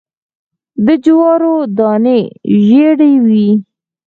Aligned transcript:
د 0.85 0.87
جوارو 1.03 1.55
دانی 1.77 2.21
ژیړې 2.67 3.13
وي 3.27 3.49